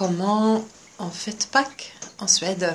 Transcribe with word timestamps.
comment 0.00 0.64
on 0.98 1.10
fête 1.10 1.48
Pâques 1.52 1.92
en 2.20 2.26
Suède. 2.26 2.74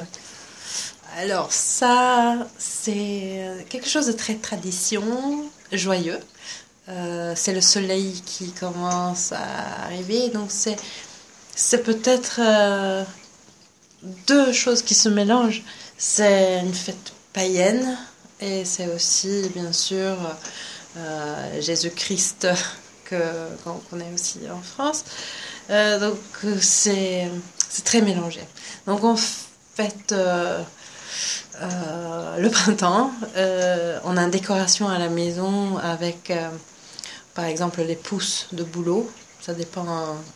Alors 1.18 1.52
ça, 1.52 2.38
c'est 2.60 3.66
quelque 3.68 3.90
chose 3.90 4.06
de 4.06 4.12
très 4.12 4.36
tradition, 4.36 5.04
joyeux. 5.72 6.20
Euh, 6.88 7.34
c'est 7.36 7.56
le 7.56 7.62
soleil 7.62 8.22
qui 8.28 8.52
commence 8.52 9.32
à 9.32 9.86
arriver, 9.86 10.30
donc 10.30 10.52
c'est 10.52 11.84
peut-être 11.84 12.42
euh, 12.44 13.04
deux 14.28 14.54
choses 14.54 14.84
qui 14.84 14.94
se 14.94 15.10
mélangent. 15.10 15.64
C'est 15.98 16.60
une 16.60 16.76
fête 16.76 17.12
païenne 17.34 17.98
et 18.40 18.66
c'est 18.66 18.94
aussi 18.94 19.50
bien 19.56 19.72
sûr 19.72 20.16
euh, 20.96 21.60
Jésus-Christ 21.60 22.50
que 23.06 23.16
qu'on 23.64 23.80
connaît 23.90 24.14
aussi 24.14 24.42
en 24.52 24.62
France. 24.62 25.06
Donc 25.70 26.20
c'est 26.60 27.30
très 27.84 28.02
mélangé. 28.02 28.42
Donc 28.88 29.04
on 29.04 29.16
fête 29.16 30.14
euh, 31.62 32.38
le 32.38 32.50
printemps. 32.50 33.12
Euh, 33.38 34.00
on 34.04 34.18
a 34.18 34.24
une 34.24 34.32
décoration 34.32 34.88
à 34.90 34.98
la 34.98 35.10
maison 35.10 35.78
avec, 35.78 36.32
euh, 36.32 36.50
par 37.34 37.46
exemple, 37.46 37.82
les 37.82 37.96
pousses 37.96 38.48
de 38.52 38.64
boulot. 38.64 39.10
Ça 39.42 39.54
dépend 39.54 39.86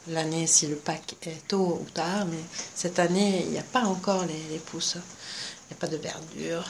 l'année 0.08 0.46
si 0.46 0.68
le 0.68 0.76
pack 0.76 1.16
est 1.24 1.48
tôt 1.48 1.80
ou 1.82 1.90
tard, 1.94 2.26
mais 2.30 2.38
cette 2.76 3.00
année, 3.00 3.44
il 3.44 3.52
n'y 3.52 3.58
a 3.58 3.64
pas 3.64 3.84
encore 3.84 4.24
les, 4.26 4.44
les 4.52 4.60
pousses. 4.60 4.98
Il 4.98 5.74
n'y 5.74 5.78
a 5.78 5.80
pas 5.80 5.88
de 5.88 5.98
verdure. 5.98 6.64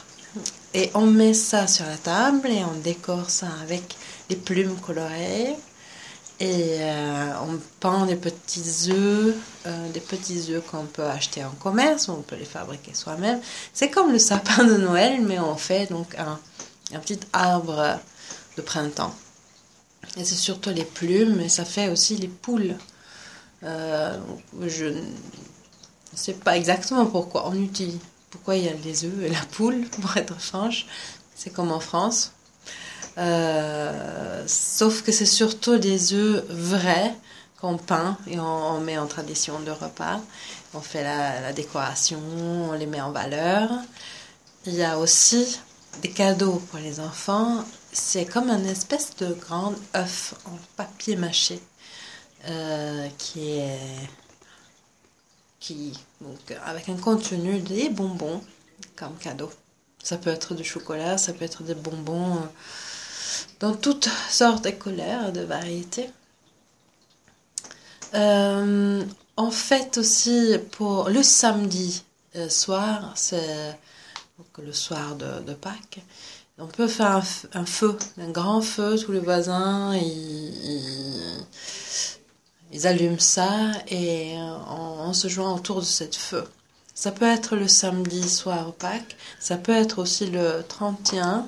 Et 0.73 0.89
on 0.93 1.05
met 1.05 1.33
ça 1.33 1.67
sur 1.67 1.85
la 1.85 1.97
table 1.97 2.47
et 2.49 2.63
on 2.63 2.79
décore 2.79 3.29
ça 3.29 3.47
avec 3.61 3.97
les 4.29 4.35
plumes 4.35 4.79
colorées. 4.79 5.55
Et 6.41 6.77
euh, 6.79 7.33
on 7.41 7.59
pend 7.81 8.05
des 8.05 8.15
petits 8.15 8.91
œufs, 8.91 9.35
euh, 9.65 9.89
des 9.91 9.99
petits 9.99 10.53
œufs 10.53 10.63
qu'on 10.71 10.85
peut 10.85 11.03
acheter 11.03 11.43
en 11.43 11.51
commerce 11.51 12.07
on 12.07 12.21
peut 12.21 12.37
les 12.37 12.45
fabriquer 12.45 12.93
soi-même. 12.93 13.41
C'est 13.73 13.89
comme 13.89 14.13
le 14.13 14.19
sapin 14.19 14.63
de 14.63 14.77
Noël, 14.77 15.21
mais 15.21 15.37
on 15.37 15.57
fait 15.57 15.87
donc 15.87 16.15
un, 16.17 16.39
petit 16.99 17.19
arbre 17.33 17.99
de 18.55 18.61
printemps. 18.61 19.13
Et 20.15 20.23
c'est 20.23 20.35
surtout 20.35 20.69
les 20.69 20.85
plumes, 20.85 21.41
et 21.41 21.49
ça 21.49 21.65
fait 21.65 21.89
aussi 21.89 22.15
les 22.15 22.29
poules. 22.29 22.75
Euh, 23.63 24.17
je 24.65 24.85
ne 24.85 25.03
sais 26.15 26.33
pas 26.33 26.55
exactement 26.55 27.05
pourquoi 27.05 27.49
on 27.49 27.53
utilise, 27.53 27.99
pourquoi 28.31 28.55
il 28.55 28.63
y 28.63 28.69
a 28.69 28.73
les 28.73 29.03
œufs 29.03 29.23
et 29.25 29.29
la 29.29 29.41
poule, 29.51 29.81
pour 29.89 30.15
être 30.15 30.39
franche. 30.39 30.87
C'est 31.35 31.49
comme 31.49 31.71
en 31.71 31.81
France. 31.81 32.31
Euh, 33.19 34.43
sauf 34.47 35.01
que 35.01 35.11
c'est 35.11 35.25
surtout 35.25 35.77
des 35.77 36.13
œufs 36.13 36.43
vrais 36.47 37.13
qu'on 37.59 37.77
peint 37.77 38.17
et 38.27 38.39
on, 38.39 38.79
met 38.79 38.97
en 38.97 39.07
tradition 39.07 39.59
de 39.59 39.71
repas. 39.71 40.21
On 40.73 40.79
fait 40.79 41.03
la, 41.03 41.51
décoration, 41.51 42.19
on 42.69 42.71
les 42.71 42.85
met 42.85 43.01
en 43.01 43.11
valeur. 43.11 43.69
Il 44.65 44.75
y 44.75 44.83
a 44.83 44.97
aussi 44.97 45.59
des 46.01 46.11
cadeaux 46.11 46.61
pour 46.69 46.79
les 46.79 47.01
enfants. 47.01 47.65
C'est 47.91 48.25
comme 48.25 48.49
un 48.49 48.63
espèce 48.63 49.15
de 49.17 49.33
grand 49.33 49.73
œuf 49.95 50.35
en 50.45 50.57
papier 50.77 51.15
mâché 51.17 51.59
euh, 52.47 53.07
qui 53.17 53.57
est 53.59 53.79
qui 55.59 55.91
donc 56.21 56.57
avec 56.65 56.87
un 56.87 56.95
contenu 56.95 57.59
des 57.59 57.89
bonbons 57.89 58.41
comme 58.95 59.17
cadeau. 59.17 59.49
Ça 60.01 60.17
peut 60.17 60.29
être 60.29 60.53
du 60.55 60.63
chocolat, 60.63 61.17
ça 61.17 61.33
peut 61.33 61.43
être 61.43 61.63
des 61.63 61.75
bonbons 61.75 62.39
dans 63.59 63.73
toutes 63.73 64.09
sortes 64.29 64.63
de 64.63 64.71
couleurs, 64.71 65.31
de 65.31 65.41
variétés. 65.41 66.09
Euh, 68.15 69.03
en 69.37 69.51
fait 69.51 69.97
aussi 69.97 70.57
pour 70.71 71.09
le 71.09 71.23
samedi 71.23 72.03
euh, 72.35 72.49
soir, 72.49 73.13
c'est 73.15 73.77
le 74.57 74.73
soir 74.73 75.15
de, 75.15 75.53
Pâques, 75.53 76.01
on 76.57 76.67
peut 76.67 76.87
faire 76.87 77.21
un, 77.53 77.65
feu, 77.65 77.97
un 78.17 78.29
grand 78.29 78.61
feu, 78.61 78.97
tous 78.97 79.11
les 79.11 79.19
voisins, 79.19 79.95
ils, 79.95 81.45
ils, 82.71 82.87
allument 82.87 83.19
ça 83.19 83.71
et 83.87 84.35
on, 84.37 85.13
se 85.13 85.27
joint 85.27 85.53
autour 85.53 85.79
de 85.79 85.85
cette 85.85 86.15
feu. 86.15 86.43
Ça 86.93 87.11
peut 87.11 87.25
être 87.25 87.55
le 87.55 87.67
samedi 87.67 88.27
soir 88.29 88.73
Pâques, 88.73 89.15
ça 89.39 89.55
peut 89.57 89.75
être 89.75 89.99
aussi 89.99 90.25
le 90.27 90.63
31 90.67 91.47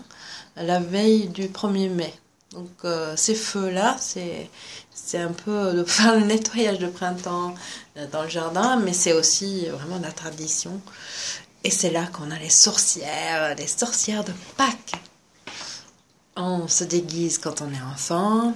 la 0.55 0.79
veille 0.79 1.27
du 1.29 1.47
1er 1.47 1.89
mai. 1.89 2.13
Donc 2.51 2.69
euh, 2.83 3.15
ces 3.15 3.35
feux-là, 3.35 3.95
c'est 3.99 4.49
c'est 4.93 5.19
un 5.19 5.31
peu 5.31 5.73
de 5.73 5.83
faire 5.85 6.19
le 6.19 6.25
nettoyage 6.25 6.79
de 6.79 6.87
printemps 6.87 7.55
euh, 7.97 8.07
dans 8.11 8.23
le 8.23 8.29
jardin, 8.29 8.77
mais 8.77 8.93
c'est 8.93 9.13
aussi 9.13 9.67
vraiment 9.67 9.99
la 9.99 10.11
tradition. 10.11 10.81
Et 11.63 11.71
c'est 11.71 11.91
là 11.91 12.07
qu'on 12.07 12.31
a 12.31 12.39
les 12.39 12.49
sorcières, 12.49 13.55
les 13.55 13.67
sorcières 13.67 14.23
de 14.23 14.33
Pâques. 14.57 14.93
On 16.35 16.67
se 16.67 16.83
déguise 16.83 17.37
quand 17.37 17.61
on 17.61 17.71
est 17.71 17.93
enfant 17.93 18.53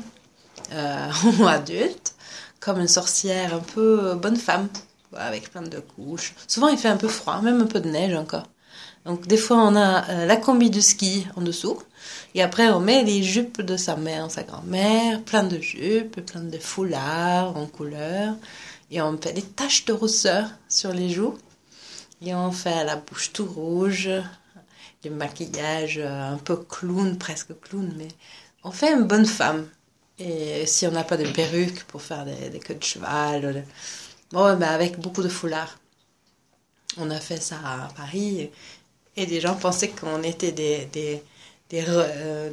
euh, 0.74 1.12
ou 1.40 1.48
adulte, 1.48 2.16
comme 2.60 2.80
une 2.80 2.88
sorcière 2.88 3.54
un 3.54 3.60
peu 3.60 4.16
bonne 4.16 4.38
femme, 4.38 4.68
avec 5.16 5.52
plein 5.52 5.62
de 5.62 5.80
couches. 5.80 6.34
Souvent 6.48 6.68
il 6.68 6.78
fait 6.78 6.90
un 6.90 6.98
peu 6.98 7.08
froid, 7.08 7.42
même 7.42 7.62
un 7.62 7.68
peu 7.68 7.80
de 7.80 7.90
neige 7.90 8.16
encore. 8.16 8.44
Donc 9.06 9.28
des 9.28 9.38
fois 9.38 9.58
on 9.58 9.76
a 9.76 10.10
euh, 10.10 10.26
la 10.26 10.36
combi 10.36 10.70
de 10.70 10.82
ski 10.82 11.28
en 11.36 11.42
dessous 11.42 11.82
et 12.34 12.42
après 12.42 12.70
on 12.70 12.80
met 12.80 13.04
les 13.04 13.22
jupes 13.22 13.62
de 13.62 13.78
sa 13.78 13.96
mère, 13.96 14.32
sa 14.32 14.44
grand-mère, 14.44 15.22
plein 15.22 15.44
de 15.44 15.60
jupes, 15.60 16.22
plein 16.22 16.42
de 16.42 16.58
foulards 16.58 17.56
en 17.56 17.68
couleur 17.68 18.36
et 18.90 19.02
on 19.02 19.18
fait 19.18 19.34
des 19.34 19.44
taches 19.44 19.86
de 19.86 19.94
rousseur 19.94 20.50
sur 20.68 20.92
les 20.92 21.10
joues 21.10 21.38
et 22.22 22.34
on 22.34 22.52
fait 22.52 22.84
la 22.84 22.96
bouche 22.96 23.32
tout 23.34 23.46
rouge, 23.46 24.10
le 25.04 25.12
maquillage 25.12 26.00
euh, 26.00 26.34
un 26.34 26.38
peu 26.38 26.58
clown, 26.58 27.18
presque 27.18 27.60
clown, 27.62 27.94
mais 27.98 28.08
on 28.64 28.72
fait 28.72 28.94
une 28.94 29.04
bonne 29.04 29.26
femme. 29.26 29.68
Et 30.18 30.66
si 30.66 30.88
on 30.88 30.92
n'a 30.92 31.04
pas 31.04 31.18
de 31.18 31.28
perruque 31.30 31.84
pour 31.84 32.02
faire 32.02 32.26
des, 32.26 32.60
queues 32.60 32.76
de 32.76 32.84
cheval, 32.84 33.66
bon, 34.32 34.58
ben 34.58 34.70
avec 34.70 35.00
beaucoup 35.00 35.22
de 35.22 35.30
foulards. 35.30 35.78
On 36.98 37.12
a 37.12 37.20
fait 37.20 37.42
ça 37.42 37.58
à 37.64 37.90
Paris 37.96 38.50
et 39.18 39.26
des 39.26 39.40
gens 39.40 39.56
pensaient 39.56 39.90
qu'on 39.90 40.24
était 40.24 40.52
des, 40.52 40.86
des, 40.86 41.24
des, 41.70 41.84
euh, 41.88 42.52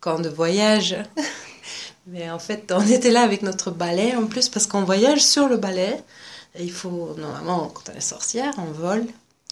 camps 0.00 0.20
de 0.20 0.28
voyage. 0.28 0.96
Mais 2.06 2.30
en 2.30 2.38
fait, 2.38 2.72
on 2.72 2.86
était 2.86 3.10
là 3.10 3.22
avec 3.22 3.42
notre 3.42 3.70
balai 3.70 4.14
en 4.16 4.26
plus 4.26 4.48
parce 4.48 4.66
qu'on 4.66 4.84
voyage 4.84 5.22
sur 5.22 5.48
le 5.48 5.56
balai. 5.56 6.00
Il 6.58 6.72
faut, 6.72 7.14
normalement, 7.16 7.68
quand 7.68 7.92
on 7.92 7.96
est 7.96 8.00
sorcière, 8.00 8.52
on 8.58 8.72
vole. 8.72 9.06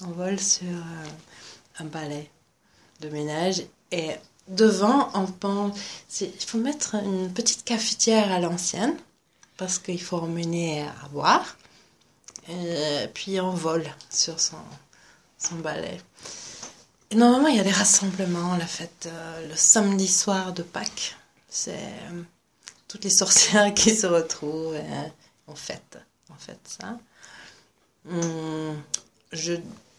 On 0.04 0.10
vole 0.10 0.40
sur 0.40 0.66
euh, 0.68 1.80
un 1.80 1.84
balai 1.84 2.30
de 3.00 3.08
ménage. 3.08 3.62
Et 3.92 4.10
devant, 4.48 5.10
on 5.14 5.26
pense. 5.26 5.78
Il 6.20 6.44
faut 6.46 6.58
mettre 6.58 6.96
une 6.96 7.32
petite 7.32 7.64
cafetière 7.64 8.32
à 8.32 8.40
l'ancienne 8.40 8.96
parce 9.56 9.78
qu'il 9.78 10.00
faut 10.00 10.16
emmener 10.16 10.82
à 10.82 11.08
boire. 11.12 11.56
Et 12.48 13.06
puis 13.12 13.40
on 13.40 13.50
vole 13.50 13.84
sur 14.08 14.40
son, 14.40 14.56
son 15.38 15.56
balai. 15.56 16.00
Et 17.10 17.16
normalement, 17.16 17.48
il 17.48 17.56
y 17.56 17.60
a 17.60 17.64
des 17.64 17.70
rassemblements, 17.70 18.56
la 18.56 18.66
fête 18.66 19.08
euh, 19.10 19.48
le 19.48 19.56
samedi 19.56 20.08
soir 20.08 20.52
de 20.52 20.62
Pâques. 20.62 21.16
C'est 21.48 21.72
euh, 21.72 22.22
toutes 22.86 23.04
les 23.04 23.10
sorcières 23.10 23.72
qui 23.74 23.94
se 23.94 24.06
retrouvent 24.06 24.74
et 24.74 24.82
on 25.46 25.54
fête, 25.54 25.98
fait 26.38 26.58
ça. 26.64 26.98
Hum, 28.10 28.76
je 29.32 29.54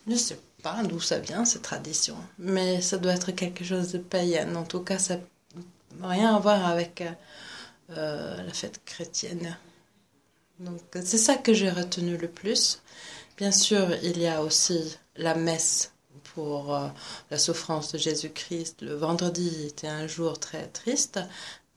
ne 0.07 0.15
sais 0.15 0.39
pas 0.61 0.83
d'où 0.83 0.99
ça 0.99 1.19
vient, 1.19 1.45
cette 1.45 1.63
tradition, 1.63 2.15
mais 2.37 2.81
ça 2.81 2.97
doit 2.97 3.13
être 3.13 3.31
quelque 3.31 3.63
chose 3.63 3.91
de 3.91 3.97
païen. 3.97 4.55
En 4.55 4.63
tout 4.63 4.81
cas, 4.81 4.99
ça 4.99 5.17
n'a 5.99 6.07
rien 6.07 6.35
à 6.35 6.39
voir 6.39 6.65
avec 6.65 7.03
euh, 7.91 8.43
la 8.43 8.53
fête 8.53 8.81
chrétienne. 8.85 9.57
Donc, 10.59 10.81
c'est 10.93 11.17
ça 11.17 11.35
que 11.35 11.53
j'ai 11.53 11.69
retenu 11.69 12.17
le 12.17 12.27
plus. 12.27 12.81
Bien 13.39 13.53
sûr, 13.53 13.87
il 14.03 14.19
y 14.19 14.27
a 14.27 14.41
aussi 14.41 14.97
la 15.15 15.33
messe 15.33 15.93
pour 16.35 16.75
euh, 16.75 16.89
la 17.31 17.37
souffrance 17.37 17.93
de 17.93 17.97
Jésus-Christ. 17.97 18.81
Le 18.81 18.95
vendredi 18.95 19.65
était 19.65 19.87
un 19.87 20.07
jour 20.07 20.37
très 20.37 20.67
triste, 20.67 21.21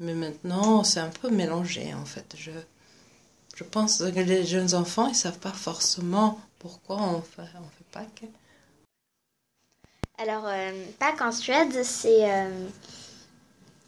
mais 0.01 0.15
maintenant 0.15 0.83
c'est 0.83 0.99
un 0.99 1.11
peu 1.11 1.31
mélangé 1.31 1.95
en 1.95 2.05
fait. 2.05 2.35
Je, 2.37 2.51
je 3.55 3.63
pense 3.63 3.99
que 3.99 4.19
les 4.19 4.45
jeunes 4.45 4.75
enfants, 4.75 5.07
ils 5.07 5.15
savent 5.15 5.39
pas 5.39 5.53
forcément 5.53 6.41
pourquoi 6.59 6.97
on 6.97 7.23
fait, 7.23 7.43
on 7.43 7.71
fait 7.79 7.85
Pâques. 7.93 8.25
Alors, 10.19 10.47
euh, 10.47 10.73
Pâques 10.99 11.23
en 11.23 11.31
Suède, 11.31 11.85
c'est 11.85 12.29
euh, 12.29 12.67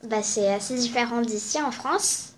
bah, 0.05 0.19
assez 0.19 0.77
différent 0.77 1.23
d'ici 1.23 1.61
en 1.61 1.73
France. 1.73 2.35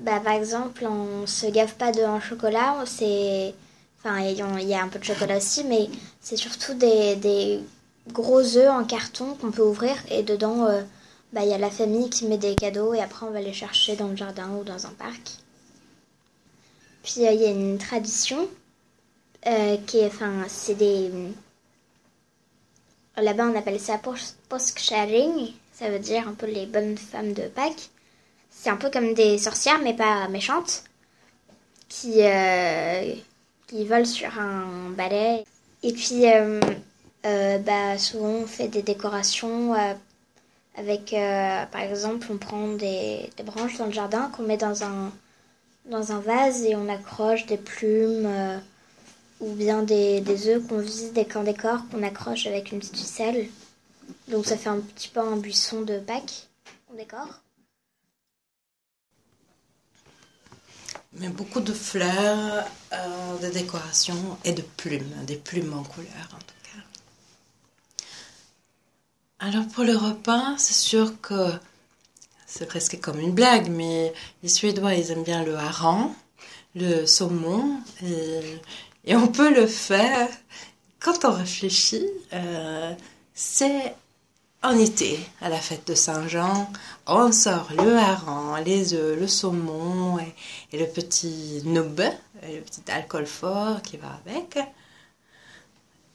Bah, 0.00 0.18
par 0.18 0.32
exemple, 0.32 0.84
on 0.86 1.24
se 1.28 1.46
gave 1.46 1.76
pas 1.76 1.92
de 1.92 2.02
en 2.02 2.20
chocolat, 2.20 2.82
c'est 2.84 3.54
Enfin, 4.02 4.20
il 4.20 4.66
y 4.66 4.74
a 4.74 4.82
un 4.82 4.88
peu 4.88 4.98
de 4.98 5.04
chocolat 5.04 5.36
aussi, 5.36 5.62
mais 5.64 5.90
c'est 6.22 6.36
surtout 6.36 6.72
des, 6.72 7.60
gros 8.08 8.56
œufs 8.56 8.70
en 8.70 8.84
carton 8.84 9.34
qu'on 9.34 9.50
peut 9.50 9.62
ouvrir 9.62 9.94
et 10.10 10.22
dedans, 10.22 10.66
euh, 10.66 10.82
bah, 11.34 11.42
il 11.44 11.50
y 11.50 11.52
a 11.52 11.58
la 11.58 11.70
famille 11.70 12.08
qui 12.08 12.26
met 12.26 12.38
des 12.38 12.54
cadeaux 12.56 12.94
et 12.94 13.00
après 13.00 13.26
on 13.26 13.30
va 13.30 13.42
les 13.42 13.52
chercher 13.52 13.96
dans 13.96 14.08
le 14.08 14.16
jardin 14.16 14.48
ou 14.54 14.64
dans 14.64 14.86
un 14.86 14.90
parc. 14.90 15.20
Puis 17.02 17.26
euh, 17.26 17.32
il 17.32 17.40
y 17.42 17.44
a 17.44 17.50
une 17.50 17.76
tradition 17.76 18.48
euh, 19.46 19.76
qui 19.86 19.98
est, 19.98 20.06
enfin, 20.06 20.44
c'est 20.48 20.74
des. 20.74 21.10
Là-bas, 23.16 23.48
on 23.52 23.58
appelle 23.58 23.80
ça 23.80 24.00
sharing 24.76 25.52
Ça 25.74 25.90
veut 25.90 25.98
dire 25.98 26.26
un 26.26 26.32
peu 26.32 26.46
les 26.46 26.64
bonnes 26.64 26.96
femmes 26.96 27.34
de 27.34 27.42
Pâques. 27.48 27.90
C'est 28.50 28.70
un 28.70 28.76
peu 28.76 28.90
comme 28.90 29.12
des 29.12 29.36
sorcières, 29.36 29.80
mais 29.82 29.94
pas 29.94 30.26
méchantes, 30.28 30.84
qui, 31.88 32.22
qui 33.70 33.84
volent 33.84 34.04
sur 34.04 34.38
un 34.38 34.90
balai. 34.90 35.44
Et 35.82 35.92
puis, 35.92 36.24
bah, 37.22 37.98
souvent, 37.98 38.42
on 38.42 38.46
fait 38.46 38.68
des 38.68 38.82
décorations 38.82 39.74
avec, 40.76 41.14
par 41.72 41.80
exemple, 41.80 42.26
on 42.30 42.36
prend 42.36 42.68
des, 42.68 43.30
branches 43.44 43.78
dans 43.78 43.86
le 43.86 43.92
jardin 43.92 44.30
qu'on 44.34 44.42
met 44.42 44.56
dans 44.58 44.82
un 44.82 45.12
dans 45.86 46.12
un 46.12 46.20
vase 46.20 46.64
et 46.64 46.76
on 46.76 46.88
accroche 46.88 47.46
des 47.46 47.56
plumes 47.56 48.26
euh, 48.26 48.58
ou 49.40 49.52
bien 49.52 49.82
des, 49.82 50.20
des 50.20 50.48
œufs 50.48 50.66
qu'on 50.66 50.78
vise, 50.78 51.12
des 51.12 51.24
camps 51.24 51.42
décors 51.42 51.80
qu'on 51.90 52.02
accroche 52.02 52.46
avec 52.46 52.72
une 52.72 52.78
petite 52.78 52.96
ficelle. 52.96 53.48
Donc 54.28 54.46
ça 54.46 54.56
fait 54.56 54.68
un 54.68 54.80
petit 54.80 55.08
peu 55.08 55.20
un 55.20 55.36
buisson 55.36 55.82
de 55.82 55.98
Pâques 55.98 56.48
qu'on 56.86 56.96
décore. 56.96 57.40
Mais 61.14 61.28
beaucoup 61.28 61.60
de 61.60 61.72
fleurs, 61.72 62.64
euh, 62.92 63.38
de 63.38 63.48
décorations 63.52 64.38
et 64.44 64.52
de 64.52 64.62
plumes, 64.62 65.12
des 65.26 65.36
plumes 65.36 65.74
en 65.74 65.82
couleur 65.82 66.28
en 66.32 66.38
tout 66.38 66.54
cas. 66.64 68.04
Alors 69.40 69.66
pour 69.68 69.84
le 69.84 69.96
repas, 69.96 70.54
c'est 70.56 70.74
sûr 70.74 71.20
que 71.20 71.52
c'est 72.46 72.66
presque 72.66 73.00
comme 73.00 73.20
une 73.20 73.32
blague, 73.32 73.68
mais 73.70 74.12
les 74.42 74.48
Suédois, 74.48 74.94
ils 74.94 75.10
aiment 75.12 75.22
bien 75.22 75.44
le 75.44 75.56
hareng, 75.56 76.12
le 76.74 77.06
saumon, 77.06 77.80
et, 78.02 79.14
on 79.14 79.28
peut 79.28 79.54
le 79.54 79.66
faire 79.66 80.28
quand 80.98 81.24
on 81.24 81.32
réfléchit. 81.32 82.08
Euh, 82.32 82.92
c'est 83.34 83.94
en 84.62 84.78
été, 84.78 85.18
à 85.40 85.48
la 85.48 85.56
fête 85.56 85.86
de 85.86 85.94
Saint-Jean, 85.94 86.70
on 87.06 87.32
sort 87.32 87.68
le 87.76 87.96
hareng, 87.96 88.62
les 88.64 88.92
œufs, 88.92 89.18
le 89.18 89.26
saumon 89.26 90.18
et, 90.18 90.78
le 90.78 90.86
petit 90.86 91.62
nub, 91.64 92.00
le 92.42 92.60
petit 92.60 92.82
alcool 92.90 93.26
fort 93.26 93.80
qui 93.80 93.96
va 93.96 94.20
avec. 94.26 94.58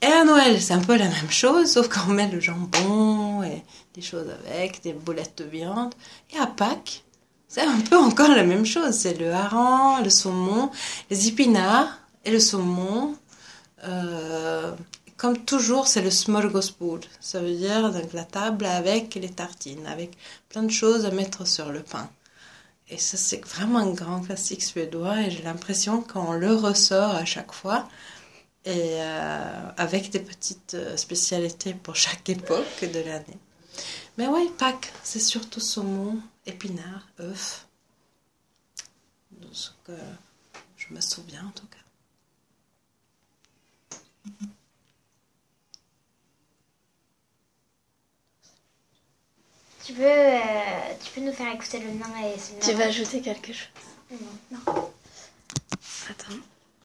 Et 0.01 0.05
à 0.05 0.23
Noël, 0.23 0.61
c'est 0.61 0.73
un 0.73 0.81
peu 0.81 0.95
la 0.95 1.07
même 1.07 1.31
chose, 1.31 1.71
sauf 1.71 1.89
qu'on 1.89 2.13
met 2.13 2.29
le 2.29 2.39
jambon 2.39 3.41
et 3.41 3.63
des 3.95 4.01
choses 4.01 4.27
avec, 4.47 4.83
des 4.83 4.93
boulettes 4.93 5.39
de 5.39 5.45
viande. 5.45 5.95
Et 6.31 6.37
à 6.37 6.45
Pâques, 6.45 7.03
c'est 7.47 7.61
un 7.61 7.79
peu 7.79 7.97
encore 7.97 8.29
la 8.29 8.43
même 8.43 8.65
chose. 8.65 8.93
C'est 8.93 9.17
le 9.17 9.33
hareng, 9.33 10.03
le 10.03 10.11
saumon, 10.11 10.69
les 11.09 11.29
épinards 11.29 11.97
et 12.23 12.29
le 12.29 12.39
saumon. 12.39 13.15
Euh, 13.85 14.75
comme 15.17 15.45
toujours, 15.45 15.87
c'est 15.87 16.01
le 16.01 16.11
smorgasbord. 16.11 17.01
Ça 17.19 17.39
veut 17.39 17.55
dire 17.55 17.91
donc 17.91 18.11
la 18.13 18.25
table 18.25 18.65
avec 18.65 19.15
les 19.15 19.29
tartines, 19.29 19.87
avec 19.87 20.17
plein 20.49 20.63
de 20.63 20.71
choses 20.71 21.05
à 21.05 21.11
mettre 21.11 21.47
sur 21.47 21.71
le 21.71 21.81
pain. 21.81 22.09
Et 22.89 22.97
ça, 22.97 23.17
c'est 23.17 23.43
vraiment 23.45 23.79
un 23.79 23.91
grand 23.91 24.21
classique 24.21 24.63
suédois 24.63 25.21
et 25.21 25.31
j'ai 25.31 25.41
l'impression 25.41 26.01
qu'on 26.01 26.33
le 26.33 26.53
ressort 26.53 27.15
à 27.15 27.25
chaque 27.25 27.51
fois 27.51 27.87
et 28.65 28.97
euh, 28.99 29.69
avec 29.77 30.11
des 30.11 30.19
petites 30.19 30.73
euh, 30.75 30.97
spécialités 30.97 31.73
pour 31.73 31.95
chaque 31.95 32.27
époque 32.29 32.81
de 32.81 32.99
l'année. 32.99 33.39
Mais 34.17 34.27
oui, 34.27 34.49
Pâques, 34.57 34.91
c'est 35.03 35.19
surtout 35.19 35.59
saumon, 35.59 36.19
épinards, 36.45 37.07
œufs. 37.19 37.67
De 39.31 39.47
ce 39.51 39.69
que 39.85 39.97
je 40.77 40.93
me 40.93 41.01
souviens 41.01 41.45
en 41.45 41.51
tout 41.51 41.67
cas. 41.67 41.84
Tu 49.85 49.93
peux, 49.93 50.01
euh, 50.03 50.39
tu 51.03 51.11
peux 51.11 51.21
nous 51.21 51.31
faire 51.31 51.53
écouter 51.53 51.77
le 51.79 51.91
nain 51.91 52.07
et 52.23 52.59
Tu 52.59 52.73
vas 52.73 52.85
ajouter 52.85 53.21
quelque 53.21 53.53
chose 53.53 53.67
Non. 54.11 54.17
non. 54.51 54.89